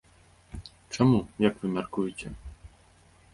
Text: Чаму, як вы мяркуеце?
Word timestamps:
Чаму, 0.97 1.19
як 1.47 1.53
вы 1.61 1.67
мяркуеце? 1.75 2.27